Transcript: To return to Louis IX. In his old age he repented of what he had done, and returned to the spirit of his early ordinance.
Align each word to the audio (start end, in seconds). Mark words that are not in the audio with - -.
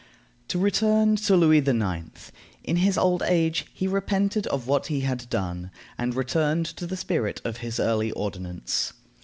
To 0.47 0.57
return 0.57 1.15
to 1.17 1.35
Louis 1.35 1.59
IX. 1.59 2.09
In 2.63 2.77
his 2.77 2.97
old 2.97 3.21
age 3.23 3.67
he 3.71 3.87
repented 3.87 4.47
of 4.47 4.65
what 4.67 4.87
he 4.87 5.01
had 5.01 5.29
done, 5.29 5.69
and 5.95 6.15
returned 6.15 6.65
to 6.65 6.87
the 6.87 6.97
spirit 6.97 7.39
of 7.45 7.57
his 7.57 7.79
early 7.79 8.09
ordinance. 8.11 8.93